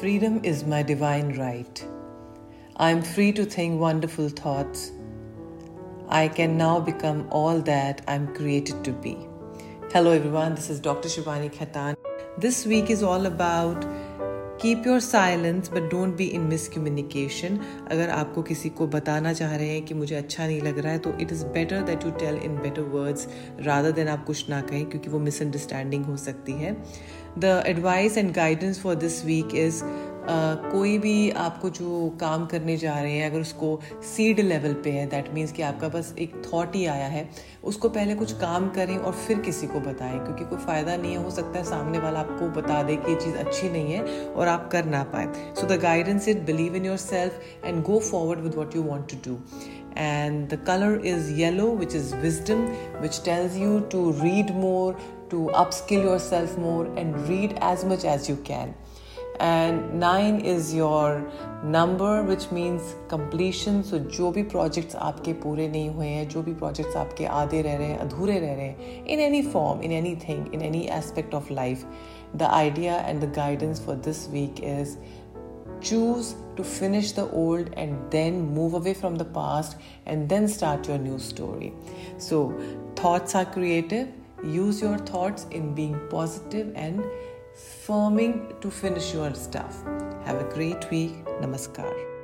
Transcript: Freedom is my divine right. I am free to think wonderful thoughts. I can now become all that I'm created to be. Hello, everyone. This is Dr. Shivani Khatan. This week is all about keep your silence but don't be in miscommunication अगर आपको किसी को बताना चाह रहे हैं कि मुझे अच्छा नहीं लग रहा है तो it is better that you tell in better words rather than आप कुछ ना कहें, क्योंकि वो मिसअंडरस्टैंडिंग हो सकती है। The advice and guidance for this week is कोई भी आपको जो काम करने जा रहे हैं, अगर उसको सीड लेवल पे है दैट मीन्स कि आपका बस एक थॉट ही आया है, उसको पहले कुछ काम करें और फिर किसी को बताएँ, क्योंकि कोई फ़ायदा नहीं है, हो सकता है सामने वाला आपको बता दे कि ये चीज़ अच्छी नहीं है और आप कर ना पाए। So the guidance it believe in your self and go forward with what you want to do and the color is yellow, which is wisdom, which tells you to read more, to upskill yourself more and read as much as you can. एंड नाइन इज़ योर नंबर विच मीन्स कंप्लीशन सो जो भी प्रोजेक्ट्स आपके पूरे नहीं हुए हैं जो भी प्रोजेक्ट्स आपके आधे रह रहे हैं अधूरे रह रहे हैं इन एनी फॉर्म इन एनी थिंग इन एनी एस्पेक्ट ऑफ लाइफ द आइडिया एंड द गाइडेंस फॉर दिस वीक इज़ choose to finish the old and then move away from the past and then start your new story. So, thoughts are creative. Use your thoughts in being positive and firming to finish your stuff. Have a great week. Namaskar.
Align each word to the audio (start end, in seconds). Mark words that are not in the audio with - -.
Freedom 0.00 0.40
is 0.44 0.62
my 0.62 0.80
divine 0.84 1.36
right. 1.36 1.84
I 2.76 2.90
am 2.92 3.02
free 3.02 3.32
to 3.32 3.44
think 3.44 3.80
wonderful 3.80 4.28
thoughts. 4.28 4.92
I 6.08 6.28
can 6.28 6.56
now 6.56 6.78
become 6.78 7.26
all 7.30 7.60
that 7.62 8.02
I'm 8.06 8.32
created 8.32 8.84
to 8.84 8.92
be. 8.92 9.16
Hello, 9.92 10.12
everyone. 10.12 10.54
This 10.54 10.70
is 10.70 10.78
Dr. 10.78 11.08
Shivani 11.08 11.50
Khatan. 11.52 11.96
This 12.38 12.64
week 12.64 12.90
is 12.90 13.02
all 13.02 13.26
about 13.26 13.84
keep 14.62 14.86
your 14.86 15.00
silence 15.00 15.68
but 15.70 15.90
don't 15.90 16.16
be 16.16 16.24
in 16.26 16.40
miscommunication 16.42 17.58
अगर 17.90 18.08
आपको 18.10 18.42
किसी 18.42 18.68
को 18.70 18.86
बताना 18.86 19.32
चाह 19.32 19.54
रहे 19.56 19.68
हैं 19.68 19.84
कि 19.84 19.94
मुझे 19.94 20.14
अच्छा 20.14 20.46
नहीं 20.46 20.60
लग 20.62 20.78
रहा 20.78 20.92
है 20.92 20.98
तो 20.98 21.12
it 21.20 21.32
is 21.32 21.44
better 21.48 21.82
that 21.82 22.04
you 22.04 22.10
tell 22.20 22.36
in 22.44 22.56
better 22.56 22.82
words 22.94 23.28
rather 23.60 23.92
than 23.92 24.08
आप 24.08 24.24
कुछ 24.24 24.48
ना 24.50 24.60
कहें, 24.60 24.84
क्योंकि 24.86 25.10
वो 25.10 25.18
मिसअंडरस्टैंडिंग 25.18 26.04
हो 26.04 26.16
सकती 26.16 26.52
है। 26.52 26.76
The 27.38 27.62
advice 27.66 28.16
and 28.18 28.32
guidance 28.34 28.80
for 28.80 28.94
this 28.96 29.24
week 29.24 29.54
is 29.56 29.82
कोई 30.30 30.96
भी 30.98 31.30
आपको 31.42 31.68
जो 31.70 32.08
काम 32.20 32.46
करने 32.46 32.76
जा 32.76 32.98
रहे 33.00 33.12
हैं, 33.12 33.30
अगर 33.30 33.40
उसको 33.40 33.80
सीड 34.06 34.40
लेवल 34.40 34.72
पे 34.84 34.90
है 34.90 35.06
दैट 35.10 35.32
मीन्स 35.34 35.52
कि 35.52 35.62
आपका 35.62 35.88
बस 35.88 36.14
एक 36.18 36.34
थॉट 36.46 36.74
ही 36.76 36.84
आया 36.86 37.06
है, 37.06 37.28
उसको 37.64 37.88
पहले 37.88 38.14
कुछ 38.14 38.32
काम 38.40 38.68
करें 38.70 38.96
और 38.96 39.12
फिर 39.26 39.38
किसी 39.40 39.66
को 39.66 39.80
बताएँ, 39.80 40.18
क्योंकि 40.18 40.44
कोई 40.44 40.58
फ़ायदा 40.58 40.96
नहीं 40.96 41.12
है, 41.12 41.22
हो 41.24 41.30
सकता 41.30 41.58
है 41.58 41.64
सामने 41.64 41.98
वाला 41.98 42.20
आपको 42.20 42.48
बता 42.60 42.82
दे 42.82 42.96
कि 42.96 43.12
ये 43.12 43.20
चीज़ 43.20 43.36
अच्छी 43.36 43.70
नहीं 43.70 43.92
है 43.92 44.28
और 44.28 44.48
आप 44.48 44.68
कर 44.72 44.84
ना 44.84 45.02
पाए। 45.14 45.26
So 45.60 45.66
the 45.66 45.80
guidance 45.82 46.28
it 46.28 46.44
believe 46.46 46.76
in 46.76 46.86
your 46.86 46.96
self 46.96 47.64
and 47.64 47.82
go 47.84 47.98
forward 48.10 48.40
with 48.40 48.54
what 48.54 48.76
you 48.76 48.82
want 48.82 49.10
to 49.12 49.30
do 49.30 49.38
and 50.00 50.52
the 50.52 50.56
color 50.66 50.88
is 51.10 51.30
yellow, 51.36 51.64
which 51.78 51.94
is 52.00 52.10
wisdom, 52.24 52.60
which 53.04 53.16
tells 53.28 53.56
you 53.60 53.70
to 53.94 54.02
read 54.18 54.50
more, 54.56 54.92
to 55.30 55.40
upskill 55.62 56.04
yourself 56.08 56.52
more 56.64 56.84
and 57.02 57.16
read 57.30 57.56
as 57.70 57.82
much 57.92 58.04
as 58.12 58.28
you 58.30 58.36
can. 58.48 58.76
एंड 59.41 59.81
नाइन 59.99 60.39
इज़ 60.45 60.75
योर 60.75 61.17
नंबर 61.65 62.21
विच 62.27 62.47
मीन्स 62.53 62.93
कंप्लीशन 63.11 63.81
सो 63.81 63.97
जो 64.17 64.31
भी 64.31 64.43
प्रोजेक्ट्स 64.53 64.95
आपके 65.09 65.33
पूरे 65.43 65.67
नहीं 65.67 65.89
हुए 65.89 66.07
हैं 66.07 66.27
जो 66.29 66.41
भी 66.43 66.53
प्रोजेक्ट्स 66.53 66.95
आपके 66.97 67.25
आधे 67.41 67.61
रह 67.61 67.77
रहे 67.77 67.87
हैं 67.87 67.97
अधूरे 67.99 68.39
रह 68.39 68.53
रहे 68.53 68.67
हैं 68.67 69.05
इन 69.05 69.19
एनी 69.19 69.41
फॉर्म 69.47 69.81
इन 69.81 69.91
एनी 69.91 70.15
थिंग 70.27 70.53
इन 70.53 70.61
एनी 70.61 70.85
एस्पेक्ट 70.97 71.33
ऑफ 71.35 71.51
लाइफ 71.51 71.85
द 72.35 72.43
आइडिया 72.43 72.99
एंड 72.99 73.21
द 73.23 73.33
गाइडेंस 73.35 73.85
फॉर 73.85 73.95
दिस 74.05 74.29
वीक 74.29 74.63
इज़ 74.63 74.97
choose 75.83 76.35
to 76.57 76.63
finish 76.63 77.11
the 77.11 77.23
old 77.31 77.69
and 77.75 78.11
then 78.11 78.37
move 78.53 78.73
away 78.73 78.93
from 78.93 79.17
the 79.17 79.25
past 79.25 79.75
and 80.05 80.29
then 80.29 80.47
start 80.47 80.87
your 80.87 80.97
new 80.97 81.19
story. 81.19 81.73
So, 82.17 82.53
thoughts 82.95 83.35
are 83.35 83.45
creative. 83.45 84.07
Use 84.43 84.81
your 84.81 84.97
thoughts 84.97 85.45
in 85.51 85.73
being 85.75 85.99
positive 86.09 86.71
and 86.75 87.03
firming 87.58 88.60
to 88.60 88.70
finish 88.70 89.12
your 89.12 89.34
stuff. 89.34 89.82
Have 90.24 90.40
a 90.40 90.48
great 90.54 90.90
week. 90.90 91.24
Namaskar. 91.40 92.17